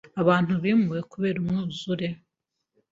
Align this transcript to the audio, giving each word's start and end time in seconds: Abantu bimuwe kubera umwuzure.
Abantu 0.21 0.51
bimuwe 0.63 0.99
kubera 1.11 1.37
umwuzure. 1.43 2.07